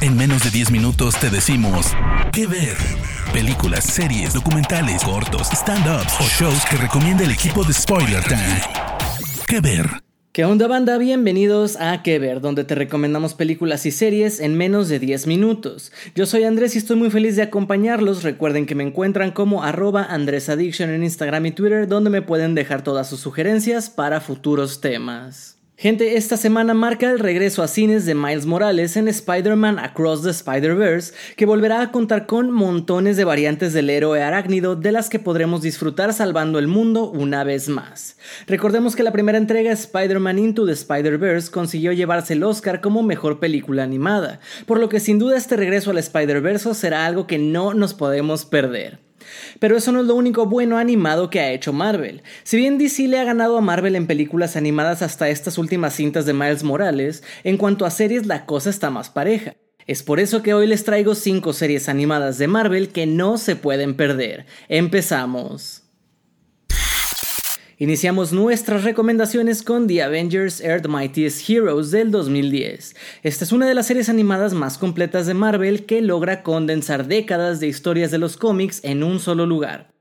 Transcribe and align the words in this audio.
En 0.00 0.16
menos 0.16 0.42
de 0.44 0.50
10 0.50 0.70
minutos 0.70 1.14
te 1.18 1.30
decimos 1.30 1.86
qué 2.32 2.46
ver. 2.46 2.76
Películas, 3.32 3.84
series, 3.84 4.34
documentales, 4.34 5.02
cortos, 5.02 5.48
stand-ups 5.50 6.14
o 6.20 6.24
shows 6.24 6.64
que 6.70 6.76
recomienda 6.76 7.24
el 7.24 7.30
equipo 7.30 7.64
de 7.64 7.72
Spoiler 7.72 8.22
Time. 8.24 8.60
¿Qué 9.46 9.60
ver? 9.60 9.88
¿Qué 10.32 10.44
onda 10.44 10.66
banda? 10.66 10.98
Bienvenidos 10.98 11.76
a 11.80 12.02
Que 12.02 12.18
Ver, 12.18 12.40
donde 12.40 12.64
te 12.64 12.74
recomendamos 12.74 13.34
películas 13.34 13.86
y 13.86 13.92
series 13.92 14.40
en 14.40 14.56
menos 14.56 14.88
de 14.88 14.98
10 14.98 15.28
minutos. 15.28 15.92
Yo 16.16 16.26
soy 16.26 16.42
Andrés 16.42 16.74
y 16.74 16.78
estoy 16.78 16.96
muy 16.96 17.10
feliz 17.10 17.36
de 17.36 17.42
acompañarlos. 17.42 18.24
Recuerden 18.24 18.66
que 18.66 18.74
me 18.74 18.82
encuentran 18.82 19.30
como 19.30 19.62
arroba 19.62 20.02
AndrésAddiction 20.02 20.90
en 20.90 21.04
Instagram 21.04 21.46
y 21.46 21.52
Twitter, 21.52 21.86
donde 21.86 22.10
me 22.10 22.20
pueden 22.20 22.56
dejar 22.56 22.82
todas 22.82 23.08
sus 23.08 23.20
sugerencias 23.20 23.90
para 23.90 24.20
futuros 24.20 24.80
temas. 24.80 25.56
Gente, 25.76 26.16
esta 26.16 26.36
semana 26.36 26.72
marca 26.72 27.10
el 27.10 27.18
regreso 27.18 27.60
a 27.60 27.66
cines 27.66 28.06
de 28.06 28.14
Miles 28.14 28.46
Morales 28.46 28.96
en 28.96 29.08
Spider-Man 29.08 29.80
Across 29.80 30.22
the 30.22 30.30
Spider-Verse, 30.30 31.12
que 31.36 31.46
volverá 31.46 31.82
a 31.82 31.90
contar 31.90 32.26
con 32.26 32.52
montones 32.52 33.16
de 33.16 33.24
variantes 33.24 33.72
del 33.72 33.90
héroe 33.90 34.22
arácnido 34.22 34.76
de 34.76 34.92
las 34.92 35.08
que 35.10 35.18
podremos 35.18 35.62
disfrutar 35.62 36.12
salvando 36.12 36.60
el 36.60 36.68
mundo 36.68 37.10
una 37.10 37.42
vez 37.42 37.68
más. 37.68 38.16
Recordemos 38.46 38.94
que 38.94 39.02
la 39.02 39.10
primera 39.10 39.36
entrega 39.36 39.72
Spider-Man 39.72 40.38
Into 40.38 40.64
the 40.64 40.72
Spider-Verse 40.72 41.50
consiguió 41.50 41.92
llevarse 41.92 42.34
el 42.34 42.44
Oscar 42.44 42.80
como 42.80 43.02
mejor 43.02 43.40
película 43.40 43.82
animada, 43.82 44.38
por 44.66 44.78
lo 44.78 44.88
que 44.88 45.00
sin 45.00 45.18
duda 45.18 45.36
este 45.36 45.56
regreso 45.56 45.90
al 45.90 45.98
Spider-Verse 45.98 46.72
será 46.74 47.04
algo 47.04 47.26
que 47.26 47.38
no 47.38 47.74
nos 47.74 47.94
podemos 47.94 48.44
perder. 48.44 49.03
Pero 49.58 49.76
eso 49.76 49.92
no 49.92 50.00
es 50.00 50.06
lo 50.06 50.14
único 50.14 50.46
bueno 50.46 50.78
animado 50.78 51.30
que 51.30 51.40
ha 51.40 51.52
hecho 51.52 51.72
Marvel. 51.72 52.22
Si 52.42 52.56
bien 52.56 52.78
DC 52.78 53.08
le 53.08 53.18
ha 53.18 53.24
ganado 53.24 53.58
a 53.58 53.60
Marvel 53.60 53.96
en 53.96 54.06
películas 54.06 54.56
animadas 54.56 55.02
hasta 55.02 55.28
estas 55.28 55.58
últimas 55.58 55.94
cintas 55.94 56.26
de 56.26 56.32
Miles 56.32 56.62
Morales, 56.62 57.22
en 57.44 57.56
cuanto 57.56 57.86
a 57.86 57.90
series 57.90 58.26
la 58.26 58.46
cosa 58.46 58.70
está 58.70 58.90
más 58.90 59.10
pareja. 59.10 59.54
Es 59.86 60.02
por 60.02 60.18
eso 60.18 60.42
que 60.42 60.54
hoy 60.54 60.66
les 60.66 60.84
traigo 60.84 61.14
5 61.14 61.52
series 61.52 61.88
animadas 61.88 62.38
de 62.38 62.48
Marvel 62.48 62.88
que 62.88 63.06
no 63.06 63.36
se 63.36 63.54
pueden 63.54 63.94
perder. 63.96 64.46
Empezamos. 64.68 65.83
Iniciamos 67.84 68.32
nuestras 68.32 68.82
recomendaciones 68.82 69.62
con 69.62 69.86
The 69.86 70.02
Avengers 70.02 70.62
Earth 70.62 70.86
Mightiest 70.88 71.50
Heroes 71.50 71.90
del 71.90 72.10
2010. 72.10 72.96
Esta 73.22 73.44
es 73.44 73.52
una 73.52 73.66
de 73.66 73.74
las 73.74 73.88
series 73.88 74.08
animadas 74.08 74.54
más 74.54 74.78
completas 74.78 75.26
de 75.26 75.34
Marvel 75.34 75.84
que 75.84 76.00
logra 76.00 76.42
condensar 76.42 77.06
décadas 77.06 77.60
de 77.60 77.66
historias 77.68 78.10
de 78.10 78.16
los 78.16 78.38
cómics 78.38 78.80
en 78.84 79.02
un 79.02 79.20
solo 79.20 79.44
lugar. 79.44 79.93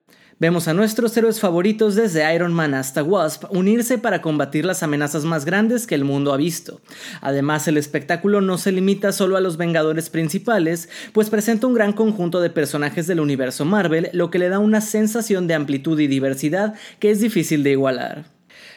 Vemos 0.44 0.67
a 0.67 0.73
nuestros 0.73 1.16
héroes 1.16 1.39
favoritos 1.39 1.95
desde 1.95 2.36
Iron 2.36 2.53
Man 2.53 2.73
hasta 2.73 3.02
Wasp 3.02 3.45
unirse 3.52 3.97
para 3.97 4.22
combatir 4.22 4.66
las 4.66 4.83
amenazas 4.83 5.23
más 5.23 5.45
grandes 5.45 5.88
que 5.88 5.95
el 5.95 6.03
mundo 6.03 6.33
ha 6.33 6.36
visto. 6.38 6.81
Además, 7.22 7.69
el 7.69 7.77
espectáculo 7.77 8.41
no 8.41 8.58
se 8.58 8.73
limita 8.73 9.14
solo 9.14 9.38
a 9.38 9.39
los 9.39 9.55
Vengadores 9.55 10.09
principales, 10.09 10.89
pues 11.14 11.30
presenta 11.30 11.66
un 11.66 11.75
gran 11.75 11.94
conjunto 11.94 12.41
de 12.41 12.49
personajes 12.49 13.08
del 13.08 13.21
universo 13.21 13.64
Marvel, 13.64 14.09
lo 14.11 14.31
que 14.31 14.39
le 14.39 14.49
da 14.49 14.59
una 14.59 14.81
sensación 14.81 15.47
de 15.47 15.53
amplitud 15.53 15.97
y 15.97 16.08
diversidad 16.08 16.73
que 16.99 17.11
es 17.11 17.21
difícil 17.21 17.64
de 17.64 17.71
igualar. 17.71 18.33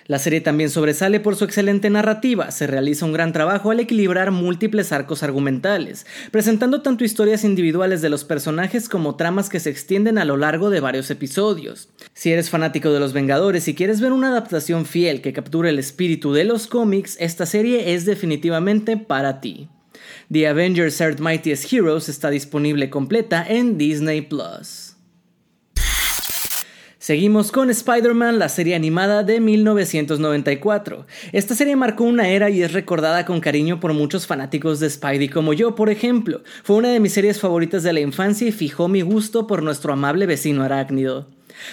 La 0.06 0.18
serie 0.20 0.40
también 0.40 0.70
sobresale 0.70 1.18
por 1.18 1.34
su 1.34 1.44
excelente 1.44 1.90
narrativa, 1.90 2.50
se 2.52 2.66
realiza 2.66 3.04
un 3.04 3.12
gran 3.12 3.32
trabajo 3.32 3.70
al 3.70 3.80
equilibrar 3.80 4.30
múltiples 4.30 4.92
arcos 4.92 5.22
argumentales, 5.22 6.06
presentando 6.30 6.82
tanto 6.82 7.04
historias 7.04 7.42
individuales 7.42 8.02
de 8.02 8.08
los 8.08 8.24
personajes 8.24 8.88
como 8.88 9.16
tramas 9.16 9.48
que 9.48 9.58
se 9.58 9.70
extienden 9.70 10.18
a 10.18 10.24
lo 10.24 10.36
largo 10.36 10.70
de 10.70 10.80
varios 10.80 11.10
episodios. 11.10 11.88
Si 12.14 12.30
eres 12.30 12.50
fanático 12.50 12.92
de 12.92 13.00
los 13.00 13.12
Vengadores 13.12 13.66
y 13.66 13.74
quieres 13.74 14.00
ver 14.00 14.12
una 14.12 14.28
adaptación 14.28 14.86
fiel 14.86 15.22
que 15.22 15.32
capture 15.32 15.70
el 15.70 15.78
espíritu 15.78 16.32
de 16.32 16.44
los 16.44 16.66
cómics, 16.66 17.16
esta 17.20 17.46
serie 17.46 17.94
es 17.94 18.04
definitivamente 18.04 18.96
para 18.96 19.40
ti. 19.40 19.68
The 20.30 20.48
Avengers 20.48 21.00
Earth 21.00 21.20
Mightiest 21.20 21.72
Heroes 21.72 22.08
está 22.08 22.30
disponible 22.30 22.90
completa 22.90 23.44
en 23.46 23.78
Disney 23.78 24.22
Plus. 24.22 24.95
Seguimos 27.06 27.52
con 27.52 27.70
Spider-Man, 27.70 28.40
la 28.40 28.48
serie 28.48 28.74
animada 28.74 29.22
de 29.22 29.38
1994. 29.38 31.06
Esta 31.30 31.54
serie 31.54 31.76
marcó 31.76 32.02
una 32.02 32.30
era 32.30 32.50
y 32.50 32.64
es 32.64 32.72
recordada 32.72 33.24
con 33.24 33.38
cariño 33.38 33.78
por 33.78 33.92
muchos 33.92 34.26
fanáticos 34.26 34.80
de 34.80 34.90
Spidey 34.90 35.28
como 35.28 35.52
yo, 35.52 35.76
por 35.76 35.88
ejemplo. 35.88 36.42
Fue 36.64 36.74
una 36.74 36.88
de 36.88 36.98
mis 36.98 37.12
series 37.12 37.38
favoritas 37.38 37.84
de 37.84 37.92
la 37.92 38.00
infancia 38.00 38.48
y 38.48 38.50
fijó 38.50 38.88
mi 38.88 39.02
gusto 39.02 39.46
por 39.46 39.62
nuestro 39.62 39.92
amable 39.92 40.26
vecino 40.26 40.64
arácnido. 40.64 41.28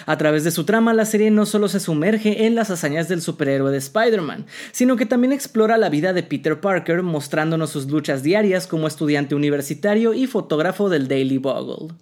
A 0.06 0.20
través 0.20 0.44
de 0.44 0.52
su 0.52 0.66
trama, 0.66 0.94
la 0.94 1.06
serie 1.06 1.32
no 1.32 1.48
solo 1.48 1.68
se 1.68 1.80
sumerge 1.80 2.46
en 2.46 2.54
las 2.54 2.70
hazañas 2.70 3.08
del 3.08 3.24
superhéroe 3.24 3.72
de 3.72 3.80
Spider-Man, 3.80 4.46
sino 4.72 4.98
que 4.98 5.08
también 5.08 5.34
explora 5.34 5.80
la 5.80 5.90
vida 5.90 6.14
de 6.14 6.22
Peter 6.22 6.62
Parker, 6.62 7.02
mostrándonos 7.02 7.72
sus 7.72 7.88
luchas 7.88 8.22
diarias 8.22 8.68
como 8.68 8.86
estudiante 8.86 9.34
universitario 9.34 10.14
y 10.14 10.28
fotógrafo 10.28 10.90
del 10.90 11.08
Daily 11.08 11.40
Bugle. 11.40 11.96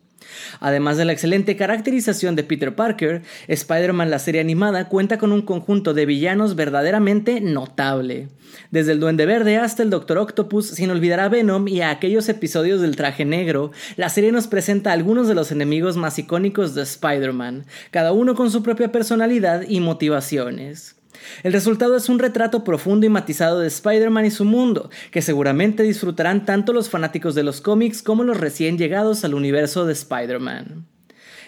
Además 0.60 0.98
de 0.98 1.06
la 1.06 1.14
excelente 1.14 1.56
caracterización 1.56 2.36
de 2.36 2.44
Peter 2.44 2.76
Parker, 2.76 3.22
Spider-Man 3.48 4.10
la 4.10 4.20
serie 4.20 4.42
animada 4.42 4.88
cuenta 4.88 5.18
con 5.18 5.32
un 5.32 5.42
conjunto 5.42 5.94
de 5.94 6.06
villanos 6.06 6.56
verdaderamente 6.56 7.42
notable. 7.42 8.30
Desde 8.70 8.92
el 8.92 9.00
Duende 9.00 9.26
Verde 9.26 9.58
hasta 9.58 9.84
el 9.84 9.90
Doctor 9.90 10.18
Octopus, 10.18 10.68
sin 10.68 10.92
olvidar 10.92 11.20
a 11.20 11.30
Venom 11.30 11.68
y 11.68 11.82
a 11.82 11.90
aquellos 11.90 12.30
episodios 12.30 12.82
del 12.82 12.96
traje 12.96 13.26
negro, 13.26 13.72
la 13.96 14.10
serie 14.10 14.32
nos 14.32 14.48
presenta 14.48 14.92
algunos 14.92 15.28
de 15.28 15.36
los 15.36 15.52
enemigos 15.52 15.98
más 15.98 16.20
icónicos 16.20 16.76
de 16.76 16.84
Spider-Man, 16.84 17.66
cada 17.92 18.12
uno 18.12 18.36
con 18.36 18.52
su 18.52 18.64
propia 18.64 18.92
personalidad 18.92 19.64
y 19.68 19.80
motivaciones. 19.80 21.01
El 21.44 21.54
resultado 21.54 21.96
es 21.96 22.10
un 22.10 22.20
retrato 22.20 22.64
profundo 22.64 23.06
y 23.06 23.10
matizado 23.10 23.60
de 23.60 23.68
Spider-Man 23.68 24.26
y 24.26 24.32
su 24.32 24.46
mundo, 24.46 24.90
que 25.12 25.22
seguramente 25.22 25.84
disfrutarán 25.84 26.46
tanto 26.46 26.74
los 26.74 26.90
fanáticos 26.90 27.36
de 27.36 27.44
los 27.44 27.62
cómics 27.62 28.02
como 28.02 28.24
los 28.24 28.40
recién 28.40 28.78
llegados 28.78 29.24
al 29.24 29.34
universo 29.34 29.86
de 29.86 29.94
Spider-Man. 29.94 30.86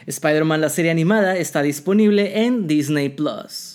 Spider-Man 0.06 0.62
la 0.62 0.70
serie 0.70 0.92
animada 0.92 1.38
está 1.38 1.62
disponible 1.62 2.44
en 2.44 2.68
Disney 2.68 3.10
Plus. 3.10 3.73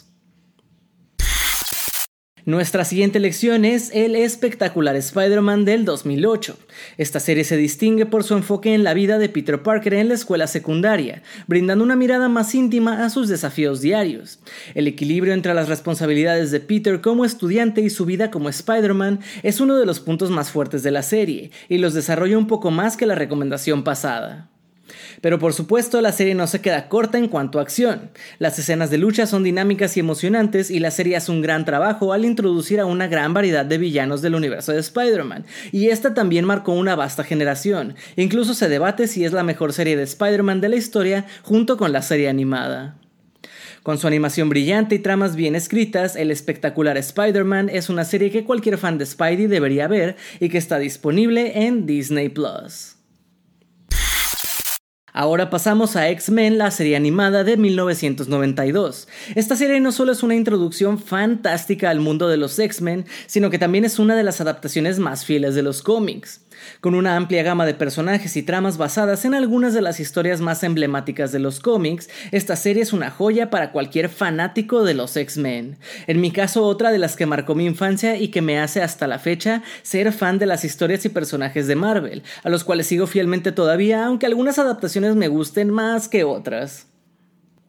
Nuestra 2.48 2.86
siguiente 2.86 3.20
lección 3.20 3.66
es 3.66 3.90
el 3.92 4.16
espectacular 4.16 4.96
Spider-Man 4.96 5.66
del 5.66 5.84
2008. 5.84 6.56
Esta 6.96 7.20
serie 7.20 7.44
se 7.44 7.58
distingue 7.58 8.06
por 8.06 8.24
su 8.24 8.32
enfoque 8.32 8.72
en 8.72 8.84
la 8.84 8.94
vida 8.94 9.18
de 9.18 9.28
Peter 9.28 9.62
Parker 9.62 9.92
en 9.92 10.08
la 10.08 10.14
escuela 10.14 10.46
secundaria, 10.46 11.22
brindando 11.46 11.84
una 11.84 11.94
mirada 11.94 12.30
más 12.30 12.54
íntima 12.54 13.04
a 13.04 13.10
sus 13.10 13.28
desafíos 13.28 13.82
diarios. 13.82 14.38
El 14.74 14.86
equilibrio 14.86 15.34
entre 15.34 15.52
las 15.52 15.68
responsabilidades 15.68 16.50
de 16.50 16.60
Peter 16.60 17.02
como 17.02 17.26
estudiante 17.26 17.82
y 17.82 17.90
su 17.90 18.06
vida 18.06 18.30
como 18.30 18.48
Spider-Man 18.48 19.20
es 19.42 19.60
uno 19.60 19.76
de 19.76 19.84
los 19.84 20.00
puntos 20.00 20.30
más 20.30 20.50
fuertes 20.50 20.82
de 20.82 20.90
la 20.90 21.02
serie, 21.02 21.50
y 21.68 21.76
los 21.76 21.92
desarrolla 21.92 22.38
un 22.38 22.46
poco 22.46 22.70
más 22.70 22.96
que 22.96 23.04
la 23.04 23.14
recomendación 23.14 23.84
pasada. 23.84 24.48
Pero 25.20 25.38
por 25.38 25.52
supuesto 25.52 26.00
la 26.00 26.12
serie 26.12 26.34
no 26.34 26.46
se 26.46 26.60
queda 26.60 26.88
corta 26.88 27.18
en 27.18 27.28
cuanto 27.28 27.58
a 27.58 27.62
acción. 27.62 28.10
Las 28.38 28.58
escenas 28.58 28.90
de 28.90 28.98
lucha 28.98 29.26
son 29.26 29.42
dinámicas 29.42 29.96
y 29.96 30.00
emocionantes 30.00 30.70
y 30.70 30.78
la 30.78 30.90
serie 30.90 31.16
hace 31.16 31.32
un 31.32 31.42
gran 31.42 31.64
trabajo 31.64 32.12
al 32.12 32.24
introducir 32.24 32.80
a 32.80 32.86
una 32.86 33.06
gran 33.06 33.34
variedad 33.34 33.64
de 33.64 33.78
villanos 33.78 34.22
del 34.22 34.34
universo 34.34 34.72
de 34.72 34.80
Spider-Man. 34.80 35.44
Y 35.72 35.88
esta 35.88 36.14
también 36.14 36.44
marcó 36.44 36.72
una 36.72 36.96
vasta 36.96 37.24
generación. 37.24 37.94
Incluso 38.16 38.54
se 38.54 38.68
debate 38.68 39.06
si 39.06 39.24
es 39.24 39.32
la 39.32 39.42
mejor 39.42 39.72
serie 39.72 39.96
de 39.96 40.04
Spider-Man 40.04 40.60
de 40.60 40.68
la 40.68 40.76
historia 40.76 41.26
junto 41.42 41.76
con 41.76 41.92
la 41.92 42.02
serie 42.02 42.28
animada. 42.28 42.96
Con 43.82 43.96
su 43.96 44.06
animación 44.06 44.50
brillante 44.50 44.96
y 44.96 44.98
tramas 44.98 45.34
bien 45.34 45.54
escritas, 45.54 46.14
el 46.16 46.30
espectacular 46.30 46.98
Spider-Man 46.98 47.70
es 47.70 47.88
una 47.88 48.04
serie 48.04 48.30
que 48.30 48.44
cualquier 48.44 48.76
fan 48.76 48.98
de 48.98 49.06
Spidey 49.06 49.46
debería 49.46 49.88
ver 49.88 50.16
y 50.40 50.48
que 50.50 50.58
está 50.58 50.78
disponible 50.78 51.64
en 51.64 51.86
Disney 51.86 52.28
Plus. 52.28 52.97
Ahora 55.20 55.50
pasamos 55.50 55.96
a 55.96 56.08
X-Men, 56.10 56.58
la 56.58 56.70
serie 56.70 56.94
animada 56.94 57.42
de 57.42 57.56
1992. 57.56 59.08
Esta 59.34 59.56
serie 59.56 59.80
no 59.80 59.90
solo 59.90 60.12
es 60.12 60.22
una 60.22 60.36
introducción 60.36 61.00
fantástica 61.00 61.90
al 61.90 61.98
mundo 61.98 62.28
de 62.28 62.36
los 62.36 62.56
X-Men, 62.56 63.04
sino 63.26 63.50
que 63.50 63.58
también 63.58 63.84
es 63.84 63.98
una 63.98 64.14
de 64.14 64.22
las 64.22 64.40
adaptaciones 64.40 65.00
más 65.00 65.24
fieles 65.24 65.56
de 65.56 65.64
los 65.64 65.82
cómics 65.82 66.42
con 66.80 66.94
una 66.94 67.16
amplia 67.16 67.42
gama 67.42 67.66
de 67.66 67.74
personajes 67.74 68.36
y 68.36 68.42
tramas 68.42 68.78
basadas 68.78 69.24
en 69.24 69.34
algunas 69.34 69.74
de 69.74 69.82
las 69.82 70.00
historias 70.00 70.40
más 70.40 70.62
emblemáticas 70.62 71.32
de 71.32 71.38
los 71.38 71.60
cómics, 71.60 72.08
esta 72.32 72.56
serie 72.56 72.82
es 72.82 72.92
una 72.92 73.10
joya 73.10 73.50
para 73.50 73.72
cualquier 73.72 74.08
fanático 74.08 74.84
de 74.84 74.94
los 74.94 75.16
X-Men. 75.16 75.78
En 76.06 76.20
mi 76.20 76.30
caso, 76.30 76.64
otra 76.64 76.90
de 76.90 76.98
las 76.98 77.16
que 77.16 77.26
marcó 77.26 77.54
mi 77.54 77.66
infancia 77.66 78.16
y 78.16 78.28
que 78.28 78.42
me 78.42 78.58
hace 78.58 78.82
hasta 78.82 79.06
la 79.06 79.18
fecha 79.18 79.62
ser 79.82 80.12
fan 80.12 80.38
de 80.38 80.46
las 80.46 80.64
historias 80.64 81.04
y 81.04 81.08
personajes 81.08 81.66
de 81.66 81.76
Marvel, 81.76 82.22
a 82.42 82.48
los 82.48 82.64
cuales 82.64 82.86
sigo 82.86 83.06
fielmente 83.06 83.52
todavía, 83.52 84.04
aunque 84.04 84.26
algunas 84.26 84.58
adaptaciones 84.58 85.16
me 85.16 85.28
gusten 85.28 85.70
más 85.70 86.08
que 86.08 86.24
otras. 86.24 86.86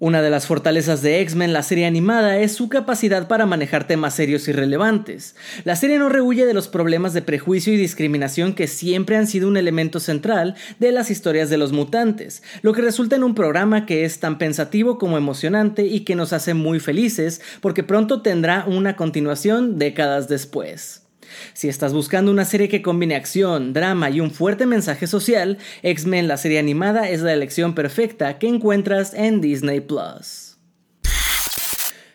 Una 0.01 0.22
de 0.22 0.30
las 0.30 0.48
fortalezas 0.48 1.01
de 1.01 1.19
X-Men, 1.19 1.51
la 1.51 1.62
serie 1.62 1.86
animada, 1.86 2.38
es 2.38 2.54
su 2.54 2.69
capacidad 2.69 3.28
para 3.28 3.46
manejar 3.46 3.86
temas 3.86 4.13
serios 4.13 4.48
y 4.48 4.54
relevantes. 4.54 5.36
La 5.66 5.75
serie 5.75 6.00
no 6.00 6.07
rehuye 6.07 6.46
de 6.46 6.54
los 6.54 6.69
problemas 6.69 7.13
de 7.13 7.22
prejuicio 7.22 7.74
y 7.74 7.78
discriminación 7.78 8.54
que 8.54 8.68
siempre 8.68 9.18
han 9.18 9.28
sido 9.28 9.50
un 9.50 9.57
elemento 9.57 10.00
central 10.00 10.56
de 10.80 10.94
las 10.94 11.12
historias 11.12 11.50
de 11.50 11.57
los 11.57 11.74
mutantes, 11.74 12.44
lo 12.62 12.72
que 12.72 12.81
resulta 12.81 13.18
en 13.18 13.25
un 13.25 13.36
programa 13.36 13.86
que 13.86 14.06
es 14.06 14.22
tan 14.22 14.38
pensativo 14.38 14.98
como 14.98 15.18
emocionante 15.18 15.86
y 15.86 16.06
que 16.06 16.16
nos 16.16 16.31
hace 16.31 16.54
muy 16.54 16.80
felices 16.80 17.42
porque 17.60 17.84
pronto 17.84 18.22
tendrá 18.22 18.63
una 18.68 18.96
continuación 18.96 19.80
décadas 19.80 20.30
después. 20.30 21.09
Si 21.54 21.70
estás 21.70 21.94
buscando 21.94 22.31
una 22.31 22.46
serie 22.46 22.70
que 22.70 22.81
combine 22.81 23.16
acción, 23.16 23.74
drama 23.74 24.10
y 24.10 24.20
un 24.22 24.31
fuerte 24.31 24.66
mensaje 24.66 25.08
social, 25.08 25.58
X-Men 25.84 26.28
la 26.28 26.38
serie 26.38 26.60
animada 26.60 27.10
es 27.10 27.22
la 27.22 27.34
elección 27.34 27.76
perfecta 27.76 28.38
que 28.38 28.48
encuentras 28.48 29.14
en 29.14 29.42
Disney 29.42 29.81
Plus. 29.81 30.50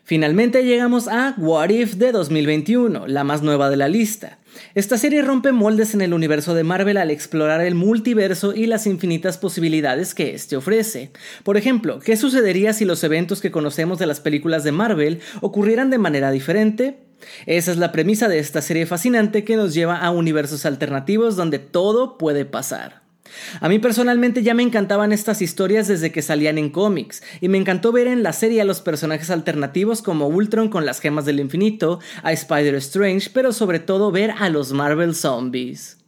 Finalmente 0.06 0.64
llegamos 0.64 1.08
a 1.08 1.34
What 1.38 1.70
If 1.70 1.94
de 1.94 2.12
2021, 2.12 3.06
la 3.06 3.24
más 3.24 3.40
nueva 3.40 3.70
de 3.70 3.78
la 3.78 3.88
lista. 3.88 4.38
Esta 4.74 4.98
serie 4.98 5.22
rompe 5.22 5.50
moldes 5.50 5.94
en 5.94 6.02
el 6.02 6.12
universo 6.12 6.54
de 6.54 6.62
Marvel 6.62 6.98
al 6.98 7.10
explorar 7.10 7.62
el 7.62 7.74
multiverso 7.74 8.54
y 8.54 8.66
las 8.66 8.86
infinitas 8.86 9.38
posibilidades 9.38 10.14
que 10.14 10.34
éste 10.34 10.56
ofrece. 10.56 11.10
Por 11.42 11.56
ejemplo, 11.56 12.00
¿qué 12.00 12.18
sucedería 12.18 12.74
si 12.74 12.84
los 12.84 13.02
eventos 13.02 13.40
que 13.40 13.50
conocemos 13.50 13.98
de 13.98 14.06
las 14.06 14.20
películas 14.20 14.62
de 14.62 14.72
Marvel 14.72 15.20
ocurrieran 15.40 15.88
de 15.88 15.98
manera 15.98 16.30
diferente? 16.30 16.98
Esa 17.46 17.70
es 17.70 17.78
la 17.78 17.92
premisa 17.92 18.28
de 18.28 18.38
esta 18.38 18.62
serie 18.62 18.86
fascinante 18.86 19.44
que 19.44 19.56
nos 19.56 19.74
lleva 19.74 19.96
a 19.96 20.10
universos 20.10 20.66
alternativos 20.66 21.36
donde 21.36 21.58
todo 21.58 22.18
puede 22.18 22.44
pasar. 22.44 23.04
A 23.60 23.68
mí 23.68 23.78
personalmente 23.78 24.42
ya 24.42 24.54
me 24.54 24.62
encantaban 24.62 25.12
estas 25.12 25.42
historias 25.42 25.88
desde 25.88 26.12
que 26.12 26.22
salían 26.22 26.58
en 26.58 26.70
cómics, 26.70 27.22
y 27.40 27.48
me 27.48 27.58
encantó 27.58 27.92
ver 27.92 28.06
en 28.06 28.22
la 28.22 28.32
serie 28.32 28.60
a 28.60 28.64
los 28.64 28.80
personajes 28.80 29.30
alternativos 29.30 30.02
como 30.02 30.28
Ultron 30.28 30.68
con 30.68 30.86
las 30.86 31.00
gemas 31.00 31.24
del 31.24 31.40
infinito, 31.40 32.00
a 32.22 32.32
Spider 32.32 32.74
Strange, 32.76 33.30
pero 33.32 33.52
sobre 33.52 33.80
todo 33.80 34.10
ver 34.10 34.32
a 34.38 34.48
los 34.48 34.72
Marvel 34.72 35.14
Zombies. 35.14 35.98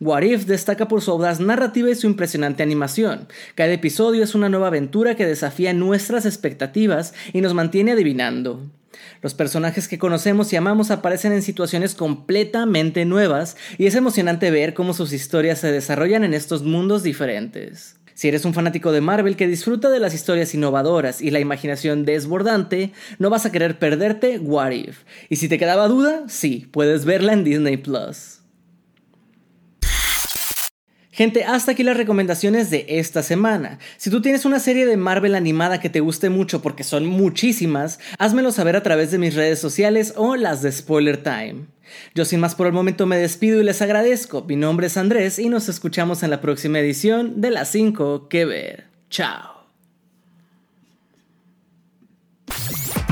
What 0.00 0.22
If 0.22 0.46
destaca 0.46 0.88
por 0.88 1.02
su 1.02 1.10
audaz 1.10 1.40
narrativa 1.40 1.90
y 1.90 1.94
su 1.94 2.06
impresionante 2.06 2.62
animación. 2.62 3.28
Cada 3.54 3.72
episodio 3.72 4.24
es 4.24 4.34
una 4.34 4.48
nueva 4.48 4.68
aventura 4.68 5.14
que 5.14 5.26
desafía 5.26 5.74
nuestras 5.74 6.24
expectativas 6.24 7.12
y 7.34 7.42
nos 7.42 7.52
mantiene 7.52 7.92
adivinando. 7.92 8.70
Los 9.22 9.34
personajes 9.34 9.88
que 9.88 9.98
conocemos 9.98 10.52
y 10.52 10.56
amamos 10.56 10.90
aparecen 10.90 11.32
en 11.32 11.42
situaciones 11.42 11.94
completamente 11.94 13.04
nuevas 13.04 13.56
y 13.78 13.86
es 13.86 13.94
emocionante 13.94 14.50
ver 14.50 14.74
cómo 14.74 14.94
sus 14.94 15.12
historias 15.12 15.58
se 15.58 15.72
desarrollan 15.72 16.24
en 16.24 16.34
estos 16.34 16.62
mundos 16.62 17.02
diferentes. 17.02 17.96
Si 18.14 18.28
eres 18.28 18.44
un 18.44 18.52
fanático 18.52 18.92
de 18.92 19.00
Marvel 19.00 19.36
que 19.36 19.48
disfruta 19.48 19.88
de 19.88 19.98
las 19.98 20.12
historias 20.12 20.54
innovadoras 20.54 21.22
y 21.22 21.30
la 21.30 21.40
imaginación 21.40 22.04
desbordante, 22.04 22.92
no 23.18 23.30
vas 23.30 23.46
a 23.46 23.52
querer 23.52 23.78
perderte 23.78 24.38
What 24.38 24.72
If. 24.72 25.04
Y 25.30 25.36
si 25.36 25.48
te 25.48 25.58
quedaba 25.58 25.88
duda, 25.88 26.24
sí, 26.28 26.68
puedes 26.70 27.06
verla 27.06 27.32
en 27.32 27.44
Disney 27.44 27.78
Plus. 27.78 28.39
Gente, 31.20 31.44
hasta 31.44 31.72
aquí 31.72 31.82
las 31.82 31.98
recomendaciones 31.98 32.70
de 32.70 32.86
esta 32.88 33.22
semana. 33.22 33.78
Si 33.98 34.08
tú 34.08 34.22
tienes 34.22 34.46
una 34.46 34.58
serie 34.58 34.86
de 34.86 34.96
Marvel 34.96 35.34
animada 35.34 35.78
que 35.78 35.90
te 35.90 36.00
guste 36.00 36.30
mucho 36.30 36.62
porque 36.62 36.82
son 36.82 37.04
muchísimas, 37.04 37.98
házmelo 38.18 38.52
saber 38.52 38.74
a 38.74 38.82
través 38.82 39.10
de 39.10 39.18
mis 39.18 39.34
redes 39.34 39.58
sociales 39.58 40.14
o 40.16 40.36
las 40.36 40.62
de 40.62 40.72
Spoiler 40.72 41.22
Time. 41.22 41.66
Yo 42.14 42.24
sin 42.24 42.40
más 42.40 42.54
por 42.54 42.68
el 42.68 42.72
momento 42.72 43.04
me 43.04 43.18
despido 43.18 43.60
y 43.60 43.64
les 43.64 43.82
agradezco. 43.82 44.46
Mi 44.48 44.56
nombre 44.56 44.86
es 44.86 44.96
Andrés 44.96 45.38
y 45.38 45.50
nos 45.50 45.68
escuchamos 45.68 46.22
en 46.22 46.30
la 46.30 46.40
próxima 46.40 46.78
edición 46.78 47.42
de 47.42 47.50
las 47.50 47.68
5 47.68 48.28
que 48.30 48.46
ver. 48.46 48.86
Chao. 49.10 49.66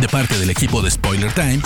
De 0.00 0.08
parte 0.08 0.38
del 0.38 0.48
equipo 0.48 0.80
de 0.80 0.90
Spoiler 0.90 1.30
Time, 1.34 1.60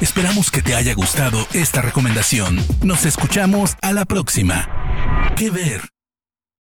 esperamos 0.00 0.50
que 0.50 0.62
te 0.62 0.74
haya 0.74 0.94
gustado 0.94 1.46
esta 1.52 1.82
recomendación. 1.82 2.56
Nos 2.82 3.04
escuchamos 3.04 3.76
a 3.82 3.92
la 3.92 4.06
próxima. 4.06 4.79
¿Qué 5.40 5.48
ver? 5.48 5.80